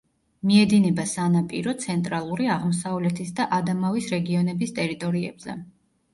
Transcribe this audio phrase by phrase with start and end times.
[0.51, 5.59] მიედინება სანაპირო, ცენტრალური, აღმოსავლეთის და ადამავის რეგიონების ტერიტორიებზე.